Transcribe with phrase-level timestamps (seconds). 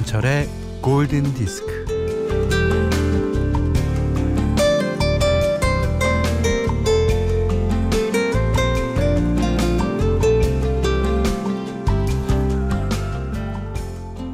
[0.00, 0.48] 김현철의
[0.80, 1.84] 골든 디스크.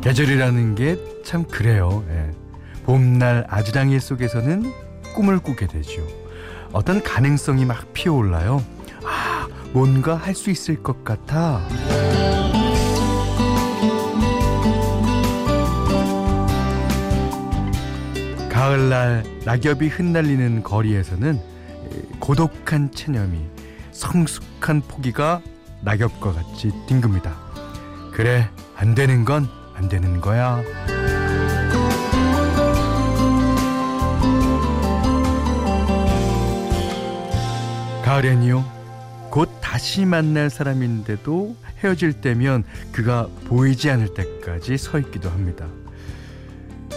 [0.03, 2.05] 계절이라는 게 참 그래요.
[2.09, 2.31] 예.
[2.85, 4.73] 봄날 아주랑이 속에서는
[5.17, 6.07] 꿈을 꾸게 되죠.
[6.73, 8.65] 어떤 가능성이 막 피어올라요.
[9.05, 11.61] 아, 뭔가 할 수 있을 것 같아.
[18.67, 21.41] 가을날 낙엽이 흩날리는 거리에서는
[22.19, 23.39] 고독한 체념이
[23.93, 25.41] 성숙한 포기가
[25.83, 27.37] 낙엽과 같이 뒹굽니다.
[28.13, 30.63] 그래, 안 되는 건 안 되는 거야.
[38.03, 38.65] 가을엔요,
[39.31, 45.67] 곧 다시 만날 사람인데도 헤어질 때면 그가 보이지 않을 때까지 서 있기도 합니다.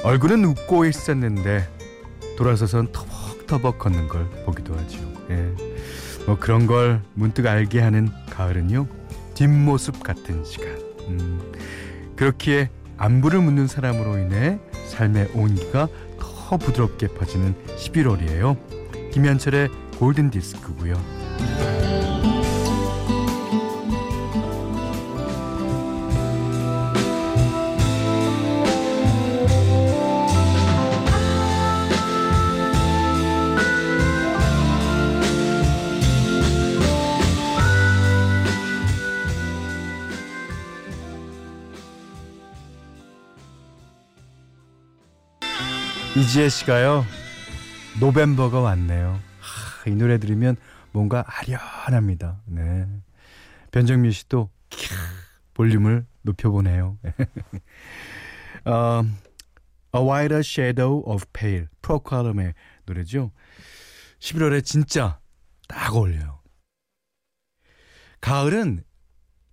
[0.04, 1.68] 얼굴은 웃고 있었는데
[2.38, 5.00] 돌아서선 터벅터벅 걷는 걸 보기도 하죠.
[5.30, 5.54] 예.
[6.26, 8.88] 뭐 그런 걸 문득 알게 하는 가을은요
[9.34, 10.68] 뒷모습 같은 시간.
[11.10, 11.52] 음,
[12.16, 15.88] 그렇기에 안부를 묻는 사람으로 인해 삶의 온기가
[16.20, 18.58] 더 부드럽게 퍼지는 11월이에요.
[19.12, 21.19] 김현철의 골든 디스크고요.
[46.30, 47.04] 이지혜 씨가요.
[48.00, 49.20] 노벤버가 왔네요.
[49.40, 50.58] 하, 이 노래 들으면
[50.92, 52.40] 뭔가 아련합니다.
[52.46, 52.86] 네.
[53.72, 54.94] 변정민 씨도 캬,
[55.56, 57.00] 볼륨을 높여보네요.
[58.64, 59.04] 어,
[59.96, 62.54] A Wider Shadow of Pale, 프로칼럼의
[62.86, 63.32] 노래죠.
[64.20, 65.20] 11월에 진짜
[65.68, 66.42] 딱 어울려요.
[68.22, 68.84] 가을은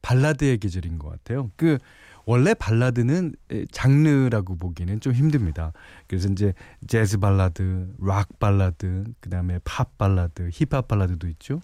[0.03, 1.51] 발라드의 계절인 것 같아요.
[1.57, 1.79] 그
[2.27, 3.35] 원래 발라드는
[3.71, 5.73] 장르라고 보기는 좀 힘듭니다.
[6.09, 6.53] 그래서 이제
[6.89, 11.63] 재즈 발라드, 락 발라드, 그다음에 팝 발라드, 힙합 발라드도 있죠.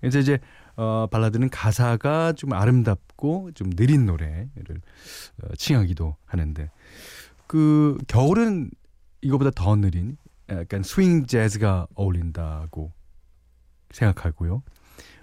[0.00, 0.38] 그래서 이제
[0.76, 4.80] 어 발라드는 가사가 좀 아름답고 좀 느린 노래를
[5.42, 6.70] 어, 칭하기도 하는데
[7.46, 8.70] 그 겨울은
[9.22, 10.16] 이거보다 더 느린
[10.50, 12.92] 약간 스윙 재즈가 어울린다고
[13.90, 14.62] 생각하고요.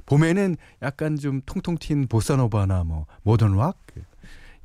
[0.08, 3.78] 봄에는 약간 좀 통통 튄 보사노바나 뭐 modern rock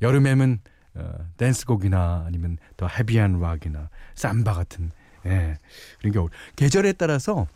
[0.01, 0.59] 여름에는
[0.95, 4.91] 어, 댄스곡이나 아니면 더 헤비한 락이나 삼바 같은
[5.25, 5.57] 예.
[6.01, 6.19] 게
[6.55, 7.47] 계절에 따라서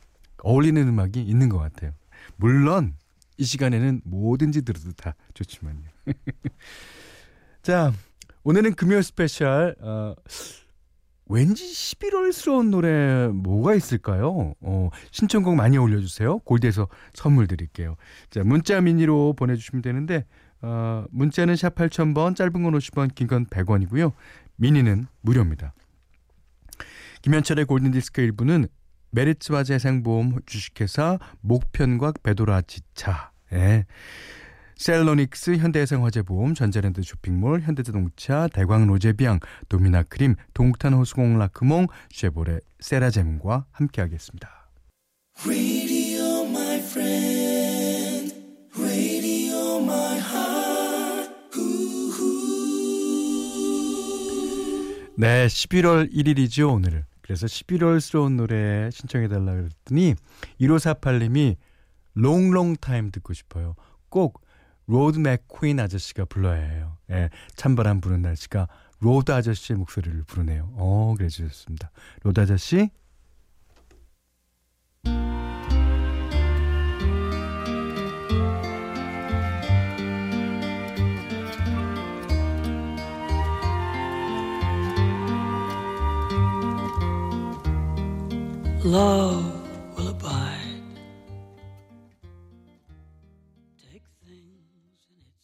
[0.43, 1.91] 어울리는 음악이 있는 것 같아요.
[2.35, 2.95] 물론
[3.37, 5.87] 이 시간에는 뭐든지 들어도 다 좋지만요.
[7.61, 7.93] 자,
[8.43, 10.15] 오늘은 금요 스페셜 어,
[11.25, 14.55] 왠지 11월스러운 노래 뭐가 있을까요?
[14.61, 16.39] 어, 신청곡 많이 올려주세요.
[16.39, 17.95] 골드에서 선물 드릴게요.
[18.31, 20.25] 자, 문자 미니로 보내주시면 되는데
[20.61, 24.11] 어, 문자는 샵 8000번, 짧은 건 50원, 긴 건 100원이고요.
[24.57, 25.73] 미니는 무료입니다.
[27.21, 28.67] 김현철의 골든디스크 1부는
[29.11, 33.85] 메리츠와 재생보험 주식회사 목편과 베도라 지차 예.
[34.75, 44.69] 셀로닉스 현대해상화재보험 전자랜드 쇼핑몰 현대자동차 대광 로제비앙 도미나 크림 동탄 호수공 라크몽 쉐보레 세라젬과 함께하겠습니다.
[55.19, 57.03] 네, 11월 1일이죠, 오늘.
[57.21, 60.15] 그래서 11월스러운 노래 신청해달라 그랬더니
[60.61, 61.57] 1548님이
[62.13, 63.75] Long Long Time 듣고 싶어요.
[64.07, 64.41] 꼭
[64.87, 66.95] 로드 맥큔 아저씨가 불러야 해요.
[67.11, 68.69] 예, 찬바람 부는 날씨가
[69.01, 70.71] 로드 아저씨의 목소리를 부르네요.
[70.75, 71.91] 어, 그래 주셨습니다.
[72.23, 72.89] 로드 아저씨
[88.89, 89.45] love
[89.95, 90.57] will abide.
[93.77, 95.37] Take things in its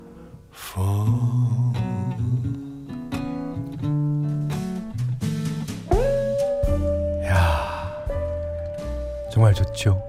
[0.51, 1.73] fall.
[7.23, 8.05] 야,
[9.31, 10.01] 정말 좋죠.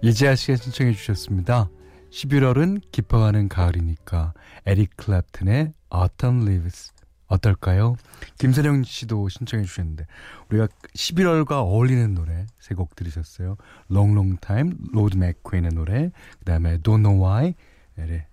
[0.00, 1.68] 이지아 씨가 신청해 주셨습니다.
[2.10, 4.32] 11월은 깊어가는 가을이니까
[4.64, 6.92] 에릭 클랩튼의 Autumn Leaves
[7.28, 7.96] 어떨까요?
[8.38, 10.06] 김선영 씨도 신청해 주셨는데
[10.48, 13.56] 우리가 11월과 어울리는 노래 세 곡 들으셨어요.
[13.90, 17.54] Long Time, 로드 맥큔의 노래, 그다음에 Don't Know Why,
[17.96, 18.26] 네,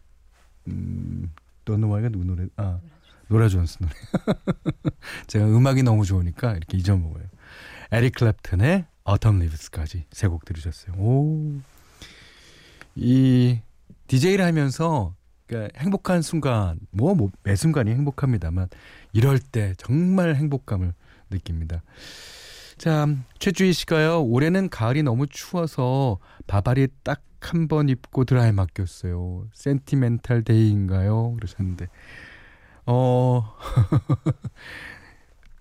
[0.67, 1.31] 음,
[1.65, 2.47] Don't Know Why가 누구 노래?
[2.57, 2.79] 아,
[3.29, 3.93] 노라 존스 노래.
[5.27, 7.23] 제가 음악이 너무 좋으니까 이렇게 잊어먹어요.
[7.91, 10.95] 에릭 클랩튼의 Autumn Leaves까지 세 곡 들으셨어요.
[10.97, 11.59] 오.
[12.95, 13.59] 이
[14.07, 15.15] DJ를 하면서
[15.53, 18.67] 그러니까 행복한 순간 뭐, 뭐 매 순간이 행복합니다만
[19.13, 20.93] 이럴 때 정말 행복감을
[21.29, 21.83] 느낍니다.
[22.77, 23.07] 자,
[23.39, 24.23] 최주희 씨가요.
[24.23, 29.49] 올해는 가을이 너무 추워서 바바리 딱 한 번 입고 드라이 맡겼어요.
[29.53, 31.33] 센티멘탈 데이인가요?
[31.35, 31.87] 그러셨는데.
[32.85, 33.43] 어.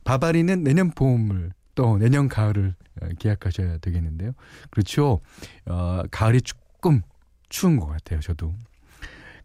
[0.04, 2.76] 바바리는 내년 봄을 또 내년 가을을
[3.18, 4.32] 계약하셔야 되겠는데요.
[4.70, 5.20] 그렇죠.
[5.66, 7.02] 어, 가을이 조금
[7.48, 8.20] 추운 것 같아요.
[8.20, 8.54] 저도.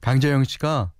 [0.02, 0.92] 강재영 씨가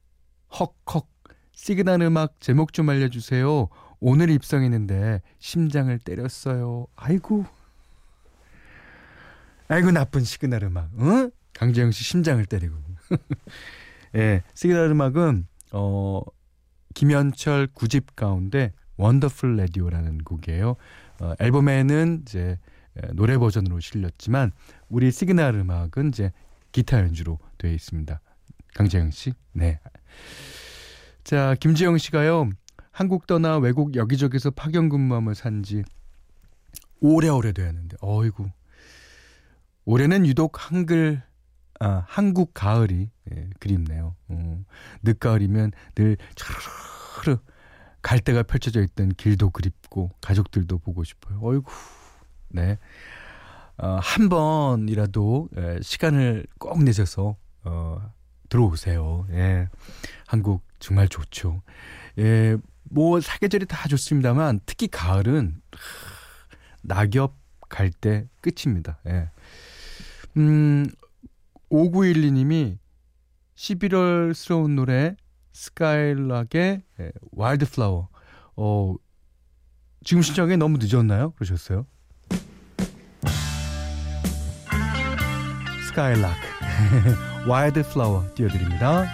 [0.60, 1.08] 헉헉
[1.54, 3.70] 시그널 음악 제목 좀 알려주세요.
[4.00, 6.88] 오늘 입성했는데 심장을 때렸어요.
[6.96, 7.46] 아이고.
[9.68, 10.90] 아이고 나쁜 시그널 음악.
[11.00, 11.32] 응?
[11.54, 12.76] 강재영 씨 심장을 때리고.
[14.16, 16.22] 예, 시그널 음악은 어
[16.94, 20.76] 김현철 9집 가운데 Wonderful Radio라는 곡이에요.
[21.22, 22.60] 어, 앨범에는 이제
[23.14, 24.52] 노래 버전으로 실렸지만
[24.90, 26.32] 우리 시그널 음악은 이제
[26.72, 28.20] 기타 연주로 되어 있습니다.
[28.78, 29.34] 강재영 씨.
[29.54, 29.80] 네.
[31.24, 32.52] 자, 김지영 씨가요.
[32.92, 35.84] 한국 떠나 외국 여기저기서 파견 근무함을 산지
[37.00, 38.50] 오래오래 되었는데, 어이구.
[39.86, 41.24] 올해는 유독 한글,
[41.80, 44.16] 아, 한국 가을이 예, 그립네요.
[44.28, 44.64] 어,
[45.02, 47.40] 늦가을이면 늘 차르르
[48.04, 51.40] 갈대가 펼쳐져 있던 길도 그립고 가족들도 보고 싶어요.
[51.42, 51.72] 어이구.
[52.50, 52.78] 네.
[53.78, 58.17] 어, 한 번이라도 예, 시간을 꼭 내셔서 어,
[58.50, 59.28] 들어오세요.
[59.32, 59.68] 예.
[60.26, 61.62] 한국 정말 좋죠.
[62.20, 65.62] 예, 뭐 사계절이 다 좋습니다만 특히 가을은
[66.84, 67.36] 낙엽
[67.70, 69.00] 갈 때 끝입니다.
[69.08, 69.30] 예.
[70.38, 70.88] 음,
[71.72, 72.78] 5912님이
[73.56, 75.16] 11월스러운 노래
[75.54, 78.10] 스카이락의 예, Wildflower.
[78.56, 78.96] 어,
[80.04, 81.32] 지금 신청이 너무 늦었나요?
[81.32, 81.86] 그러셨어요?
[85.88, 86.36] 스카일락
[87.47, 89.07] 와일드 플라워 띄워드립니다.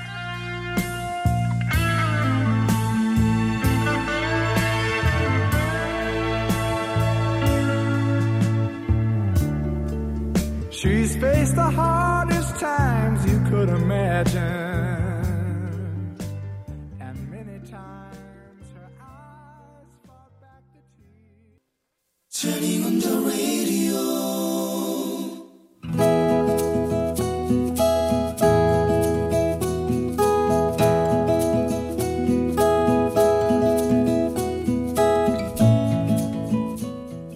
[10.70, 14.38] She's faced the hardest times you could imagine.
[17.00, 21.58] And many times her eyes fought back the tears.
[22.30, 24.31] Turning on the radio.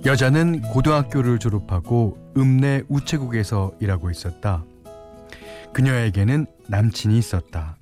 [0.08, 4.64] 여자는 고등학교를 졸업하고 읍내 우체국에서 일하고 있었다.
[5.74, 7.76] 그녀에게는 남친이 있었다.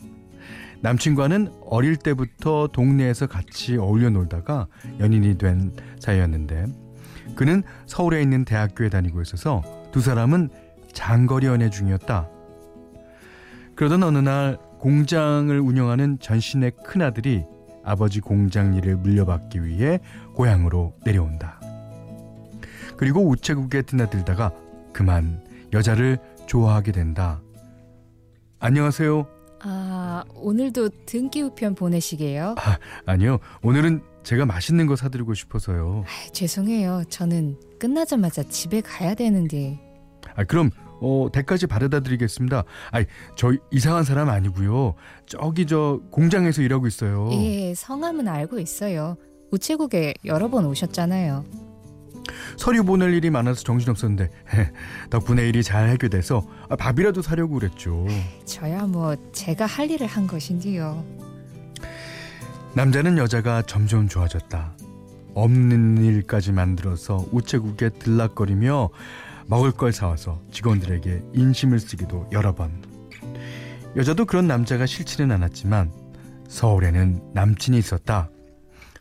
[0.81, 4.65] 남친과는 어릴 때부터 동네에서 같이 어울려 놀다가
[4.99, 6.65] 연인이 된 사이였는데
[7.35, 9.61] 그는 서울에 있는 대학교에 다니고 있어서
[9.91, 10.49] 두 사람은
[10.93, 12.27] 장거리 연애 중이었다.
[13.75, 17.43] 그러던 어느 날 공장을 운영하는 전신의 큰아들이
[17.83, 19.99] 아버지 공장 일을 물려받기 위해
[20.33, 21.59] 고향으로 내려온다.
[22.97, 24.51] 그리고 우체국에 드나들다가
[24.93, 27.41] 그만 여자를 좋아하게 된다.
[28.59, 29.27] 안녕하세요.
[29.61, 32.55] 아, 오늘도 등기 우편 보내시게요?
[32.57, 33.39] 아, 아니요.
[33.63, 36.03] 오늘은 제가 맛있는 거 사드리고 싶어서요.
[36.05, 37.03] 아, 죄송해요.
[37.09, 39.79] 저는 끝나자마자 집에 가야 되는데.
[40.35, 40.69] 아, 그럼
[41.01, 42.63] 어, 대까지 바래다 드리겠습니다.
[42.91, 43.03] 아,
[43.35, 44.93] 저 이상한 사람 아니고요.
[45.25, 47.29] 저기 저 공장에서 일하고 있어요.
[47.33, 49.17] 예, 성함은 알고 있어요.
[49.51, 51.45] 우체국에 여러 번 오셨잖아요.
[52.57, 54.29] 서류 보낼 일이 많아서 정신없었는데
[55.09, 56.45] 덕분에 일이 잘 해결돼서
[56.77, 58.05] 밥이라도 사려고 그랬죠.
[58.45, 61.03] 저야 뭐 제가 할 일을 한 것인지요.
[62.73, 64.75] 남자는 여자가 점점 좋아졌다.
[65.33, 68.89] 없는 일까지 만들어서 우체국에 들락거리며
[69.47, 72.83] 먹을 걸 사와서 직원들에게 인심을 쓰기도 여러 번.
[73.95, 75.91] 여자도 그런 남자가 싫지는 않았지만
[76.47, 78.29] 서울에는 남친이 있었다.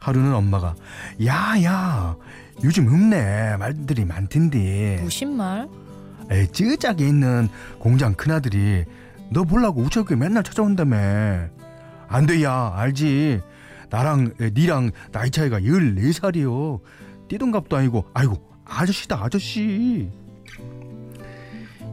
[0.01, 0.75] 하루는 엄마가
[1.25, 2.17] 야야
[2.63, 5.01] 요즘 읍내 말들이 많던데.
[5.03, 5.69] 무슨 말?
[6.31, 8.85] 에이 찌짝에 있는 공장 큰아들이
[9.31, 10.97] 너 보려고 우체국에 맨날 찾아온다며.
[12.09, 13.41] 안 돼야 알지?
[13.91, 16.81] 나랑 니랑 나이 차이가 14살이요.
[17.29, 20.09] 띠동갑도 아니고 아이고 아저씨다 아저씨.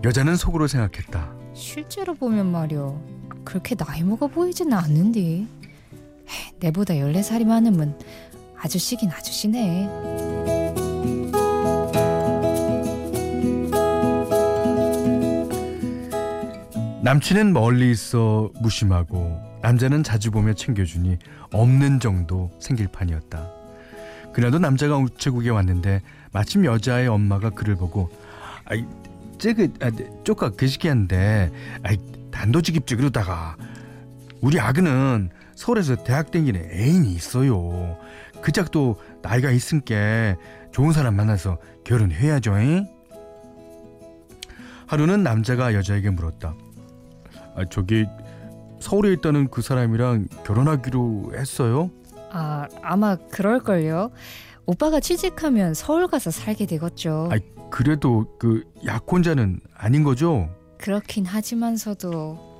[0.03, 1.31] 여자는 속으로 생각했다.
[1.53, 2.99] 실제로 보면 말이오
[3.43, 5.45] 그렇게 나이 먹어 보이지는 않는데
[6.59, 7.99] 내보다 14살이 많으면
[8.57, 10.30] 아저씨긴 아저씨네
[17.03, 21.17] 남친은 멀리 있어 무심하고 남자는 자주 보며 챙겨주니
[21.51, 23.49] 없는 정도 생길 판이었다.
[24.33, 28.11] 그날도 남자가 우체국에 왔는데 마침 여자의 엄마가 그를 보고
[28.65, 28.85] 아이
[29.39, 29.89] 쟤그 아,
[30.23, 31.97] 쪼까 그 시기한데 아이
[32.29, 33.57] 단도직입적으로다가
[34.39, 37.97] 우리 아그는 서울에서 대학 댕기는 애인이 있어요.
[38.41, 40.35] 그 짝도 나이가 있으니까
[40.71, 42.59] 좋은 사람 만나서 결혼해야죠.
[42.59, 42.87] 잉?
[44.85, 46.53] 하루는 남자가 여자에게 물었다.
[47.55, 48.05] 아, 저기
[48.79, 51.91] 서울에 있다는 그 사람이랑 결혼하기로 했어요?
[52.31, 54.11] 아, 아마 그럴걸요.
[54.65, 57.29] 오빠가 취직하면 서울 가서 살게 되겠죠.
[57.31, 57.37] 아,
[57.69, 60.49] 그래도 그 약혼자는 아닌 거죠?
[60.77, 62.51] 그렇긴 하지만서도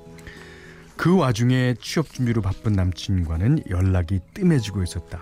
[0.96, 5.22] 그 와중에 취업 준비로 바쁜 남친과는 연락이 뜸해지고 있었다.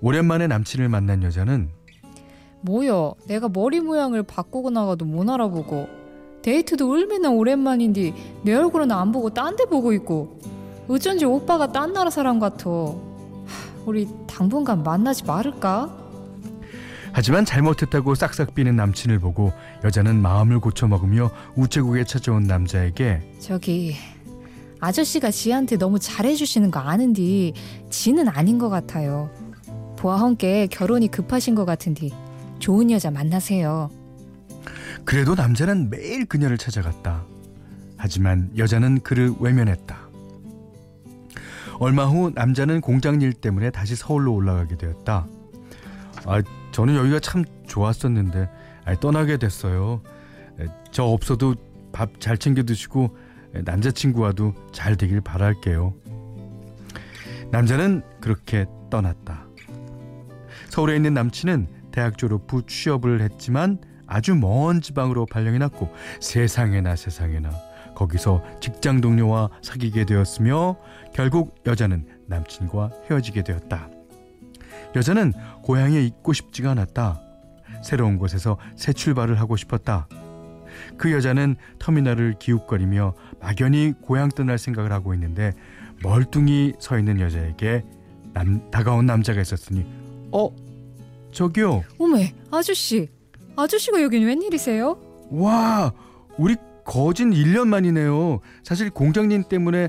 [0.00, 1.70] 오랜만에 남친을 만난 여자는
[2.60, 5.88] 뭐여 내가 머리 모양을 바꾸고 나가도 못 알아보고
[6.44, 10.38] 데이트도 얼마나 오랜만인데 내 얼굴은 안 보고 딴 데 보고 있고.
[10.88, 12.68] 어쩐지 오빠가 딴 나라 사람 같아.
[13.86, 15.96] 우리 당분간 만나지 말을까?
[17.12, 19.52] 하지만 잘못했다고 싹싹 비는 남친을 보고
[19.84, 23.94] 여자는 마음을 고쳐먹으며 우체국에 찾아온 남자에게 저기
[24.80, 27.54] 아저씨가 지한테 너무 잘해주시는 거 아는디
[27.88, 29.30] 지는 아닌 것 같아요.
[29.96, 32.12] 보아헌께 결혼이 급하신 것 같은디
[32.58, 33.88] 좋은 여자 만나세요
[35.04, 37.24] 그래도 남자는 매일 그녀를 찾아갔다.
[37.96, 39.96] 하지만 여자는 그를 외면했다.
[41.78, 45.26] 얼마 후 남자는 공장 일 때문에 다시 서울로 올라가게 되었다.
[46.26, 46.42] 아,
[46.72, 48.48] 저는 여기가 참 좋았었는데
[48.84, 50.00] 아, 떠나게 됐어요.
[50.90, 51.54] 저 없어도
[51.92, 53.16] 밥 잘 챙겨 드시고
[53.64, 55.94] 남자친구와도 잘 되길 바랄게요.
[57.50, 59.46] 남자는 그렇게 떠났다.
[60.70, 63.78] 서울에 있는 남친은 대학 졸업 후 취업을 했지만
[64.14, 67.50] 아주 먼 지방으로 발령이 났고 세상에나 세상에나
[67.96, 70.76] 거기서 직장 동료와 사귀게 되었으며
[71.12, 73.90] 결국 여자는 남친과 헤어지게 되었다.
[74.94, 75.32] 여자는
[75.64, 77.20] 고향에 있고 싶지가 않았다.
[77.82, 80.06] 새로운 곳에서 새 출발을 하고 싶었다.
[80.96, 85.52] 그 여자는 터미널을 기웃거리며 막연히 고향 떠날 생각을 하고 있는데
[86.04, 87.82] 멀뚱히 서 있는 여자에게
[88.32, 89.84] 남, 다가온 남자가 있었으니
[90.30, 90.50] 어?
[91.32, 91.82] 저기요.
[91.98, 93.08] 어메 아저씨
[93.56, 94.98] 아저씨가 여긴 웬일이세요?
[95.30, 95.92] 와,
[96.38, 98.40] 우리 거진 1년 만이네요.
[98.62, 99.88] 사실 공장님 때문에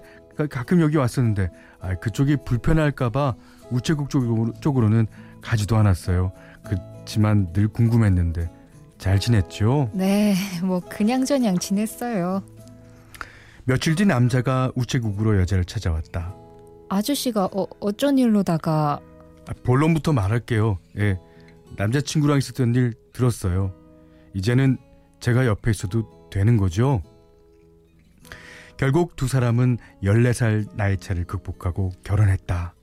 [0.50, 3.36] 가끔 여기 왔었는데 아, 그쪽이 불편할까봐
[3.72, 5.08] 우체국 쪽으로, 쪽으로 는
[5.42, 6.32] 가지도 않았어요.
[6.64, 8.50] 그렇지만 늘 궁금했는데
[8.98, 9.92] 잘 지냈죠?
[9.94, 12.44] 네, 뭐 그냥저냥 지냈어요.
[13.66, 16.36] 며칠 뒤 남자가 우체국으로 여자를 찾아왔다.
[16.90, 19.00] 아저씨가 어, 어쩐 일로다가
[19.48, 20.78] 아, 본론부터 말할게요.
[20.98, 21.20] 예,
[21.78, 23.74] 남자친구랑 있었던 일 들었어요.
[24.34, 24.78] 이제는
[25.20, 27.02] 제가 옆에 있어도 되는 거죠?
[28.78, 32.74] 결국 두 사람은 14살 나이 차를 극복하고 결혼했다.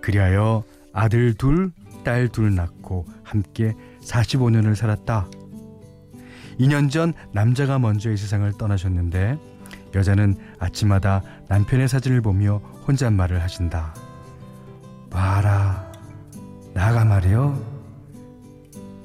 [0.00, 1.72] 그리하여 아들 둘,
[2.04, 5.28] 딸 둘 낳고 함께 45년을 살았다.
[6.60, 9.38] 2년 전 남자가 먼저 이 세상을 떠나셨는데
[9.94, 13.94] 여자는 아침마다 남편의 사진을 보며 혼잣말을 하신다.
[15.10, 15.90] 봐라,
[16.72, 17.75] 나가 말이요.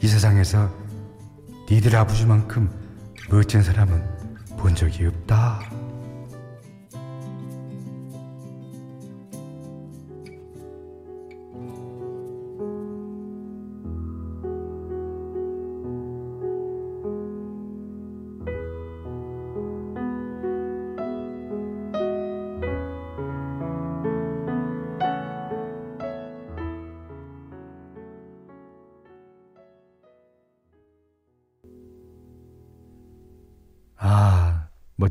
[0.01, 0.70] 이 세상에서
[1.70, 2.70] 니들 아버지만큼
[3.29, 4.03] 멋진 사람은
[4.58, 5.60] 본 적이 없다.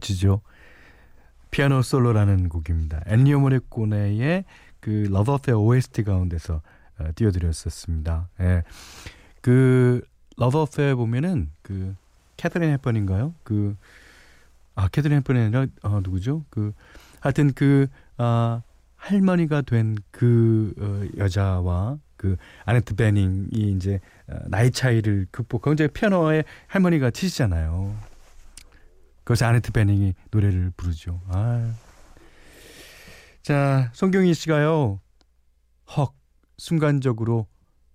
[0.01, 0.41] 멋지죠.
[1.51, 3.03] Piano Solo라는 곡입니다.
[3.07, 4.45] 엔니오 모리코네의
[4.81, 6.63] 그 Love Affair OST 가운데서
[6.99, 8.29] 어, 띄워드렸었습니다.
[8.41, 8.63] 예.
[9.41, 10.01] 그
[10.37, 11.95] Love Affair 보면은 그
[12.37, 13.35] 캐서린 헵번인가요?
[13.43, 13.77] 그
[14.75, 16.45] 아, 캐서린 헵번이 아니라 어, 누구죠?
[16.51, 16.73] 그
[17.21, 18.63] 하여튼 그 아,
[18.97, 25.89] 할머니가 된 그 그, 어, 여자와 그 아네트 베닝이 이제 어, 나이 차이를 극복하고 이제
[25.89, 28.10] 피아노에 할머니가 치시잖아요.
[29.31, 31.23] 그것서 아네트 베닝이 노래를 부르죠.
[31.29, 31.73] 아.
[33.43, 35.01] 자, 송경희 씨가요.
[35.97, 36.13] 헉
[36.59, 37.47] 순간적으로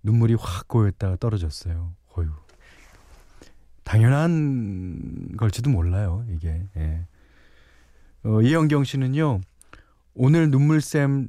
[0.02, 1.94] 눈물이 확 고였다가 떨어졌어요.
[2.16, 2.30] 어유.
[3.84, 6.66] 당연한 걸지도 몰라요, 이게.
[6.78, 7.06] 예.
[8.24, 9.42] 어, 이영경 씨는요.
[10.14, 11.28] 오늘 눈물샘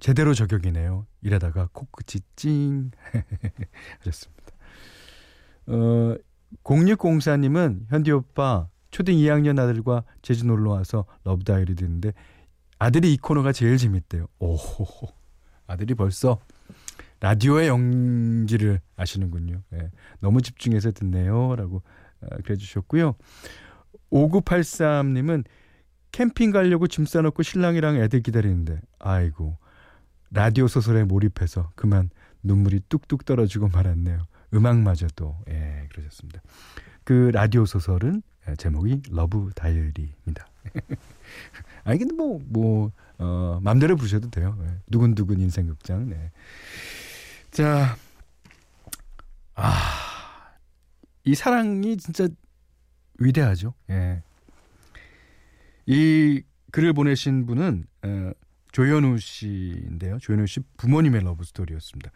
[0.00, 1.06] 제대로 저격이네요.
[1.20, 2.92] 이러다가 코끝이 찡
[4.00, 4.52] 하셨습니다.
[5.66, 6.16] 어,
[6.64, 12.12] 0604님은 현디 오빠 초등 2학년 아들과 제주 놀러 와서 Love Diary 듣는데
[12.80, 14.26] 아들이 이 코너가 제일 재밌대요.
[14.40, 15.06] 오호.
[15.68, 16.40] 아들이 벌써
[17.20, 19.62] 라디오의 연기를 아시는군요.
[19.74, 21.54] 예, 너무 집중해서 듣네요.
[21.54, 21.84] 라고
[22.22, 23.14] 어, 그래 주셨고요.
[24.10, 25.44] 5983 님은
[26.10, 29.58] 캠핑 가려고 짐 싸놓고 신랑이랑 애들 기다리는데 아이고
[30.32, 32.10] 라디오 소설에 몰입해서 그만
[32.42, 34.18] 눈물이 뚝뚝 떨어지고 말았네요.
[34.54, 36.42] 음악마저도 예 그러셨습니다.
[37.04, 40.48] 그 라디오 소설은 예, 제목이 Love Diary입니다.
[41.84, 44.56] 아니 근데 뭐뭐 뭐, 어, 맘대로 부르셔도 돼요.
[44.62, 44.76] 예.
[44.90, 46.08] 두근두근 인생극장.
[46.08, 46.30] 네.
[47.50, 47.96] 자,
[49.54, 50.56] 아,
[51.24, 52.28] 이 사랑이 진짜
[53.18, 53.74] 위대하죠.
[53.90, 54.22] 예.
[55.86, 58.32] 이 글을 보내신 분은 어,
[58.72, 60.18] 조현우 씨인데요.
[60.18, 62.10] 조현우 씨 부모님의 러브 스토리였습니다.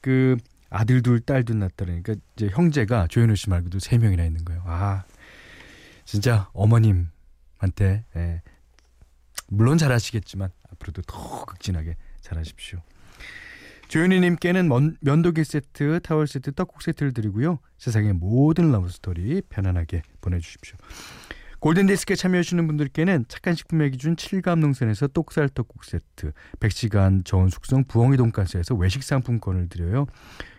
[0.00, 0.36] 그
[0.68, 4.62] 아들 둘, 딸 둘 낳다 그러니까 이제 형제가 조현우 씨 말고도 세 명이나 있는 거예요.
[4.66, 5.04] 아,
[6.04, 8.42] 진짜 어머님한테 예,
[9.48, 12.80] 물론 잘하시겠지만 앞으로도 더 극진하게 잘하십시오.
[13.88, 17.58] 조현우님께는 면도기 세트, 타월 세트, 떡국 세트를 드리고요.
[17.76, 20.78] 세상의 모든 러브스토리 편안하게 보내주십시오.
[21.58, 28.16] 골든디스크에 참여해주시는 분들께는 착한 식품의 기준 7감 농산에서 똑살 떡국 세트, 100시간 저온 숙성 부엉이
[28.16, 30.06] 돈가스에서 외식 상품권을 드려요.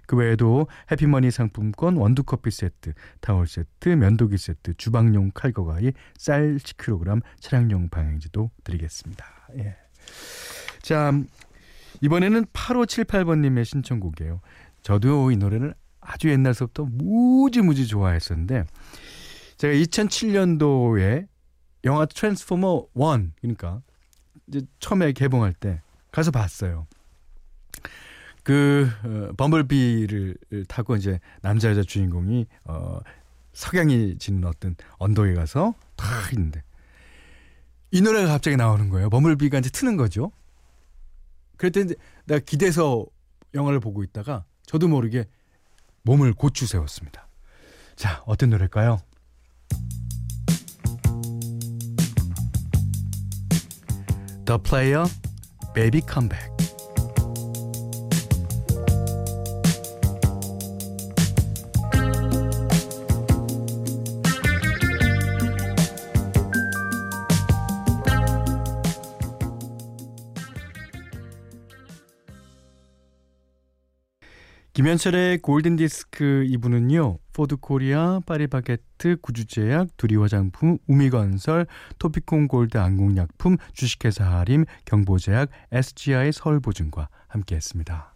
[0.06, 7.22] 그 외에도 해피머니 상품권, 원두커피 세트, 타월 세트, 면도기 세트, 주방용 칼과 가위, 쌀 10kg,
[7.40, 9.26] 차량용 방향지도 드리겠습니다.
[9.58, 9.76] 예.
[10.82, 11.14] 자,
[12.02, 14.42] 이번에는 8578번님의 신청곡이에요.
[14.82, 18.66] 저도 이 노래를 아주 옛날서부터 무지무지 좋아했었는데
[19.58, 21.28] 제가 2007년도에
[21.86, 23.82] 영화 트랜스포머 1 그러니까
[24.48, 25.82] 이제 처음에 개봉할 때
[26.12, 26.88] 가서 봤어요.
[28.44, 30.36] 그 어, 범블비를
[30.68, 33.00] 타고 이제 남자 여자 주인공이 어
[33.54, 36.62] 석양이 지는 어떤 언덕에 가서 탁 있는데
[37.92, 39.10] 이 노래가 갑자기 나오는 거예요.
[39.10, 40.32] 범블비가 이제 트는 거죠.
[41.58, 41.94] 그랬더니
[42.26, 43.06] 내가 기대서
[43.54, 45.26] 영화를 보고 있다가 저도 모르게
[46.02, 47.28] 몸을 고추 세웠습니다.
[47.96, 49.00] 자, 어떤 노래일까요?
[54.46, 55.06] The Player,
[55.74, 56.63] Baby Come Back.
[74.84, 77.18] 김현철의 골든디스크 2부는요.
[77.32, 81.68] 포드코리아, 파리바게트, 구주제약, 두리화장품, 우미건설,
[82.00, 88.14] 토피콘 골드 안국약품, 주식회사 하림, 경보제약, SGI 서울보증과 함께했습니다.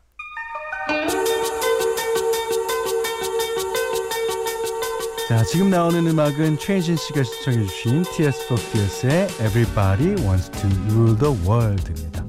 [5.29, 8.53] 자, 지금 나오는 음악은 최혜진 씨가 시청해주신 T.S.
[8.53, 12.25] Fears의 Everybody Wants to Rule the World입니다.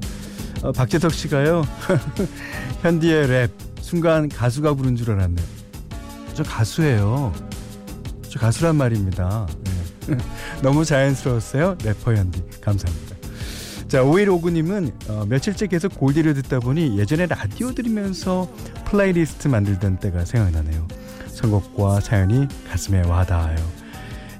[0.62, 1.64] 어, 박재석 씨가요,
[2.83, 5.42] 현디의 랩, 순간 가수가 부른 줄 알았네.
[6.35, 7.33] 저 가수예요.
[8.29, 9.46] 저 가수란 말입니다.
[9.64, 10.18] 네.
[10.62, 11.79] 너무 자연스러웠어요.
[11.83, 12.61] 래퍼 현디.
[12.61, 13.16] 감사합니다.
[13.88, 18.53] 자, 5159님은 어, 며칠째 계속 골디를 듣다 보니 예전에 라디오 들으면서
[18.85, 20.87] 플레이리스트 만들던 때가 생각나네요.
[21.29, 23.57] 선곡과 사연이 가슴에 와닿아요.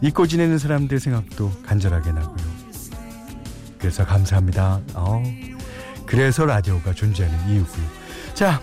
[0.03, 2.47] 잊고 지내는 사람들 생각도 간절하게 나고요.
[3.79, 4.83] 그래서 감사합니다.
[4.93, 5.23] 어,
[6.05, 7.87] 그래서 라디오가 존재하는 이유고요.
[8.35, 8.61] 자,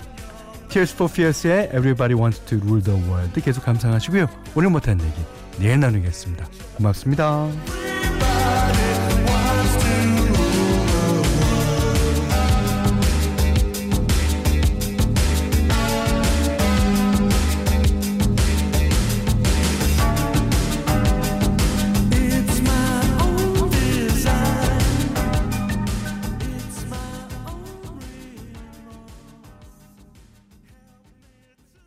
[0.76, 4.28] Tears for Fears의 Everybody Wants to Rule the World 계속 감상하시고요.
[4.56, 5.22] 오늘 못한 얘기
[5.58, 6.50] 내일 나누겠습니다.
[6.76, 7.85] 고맙습니다.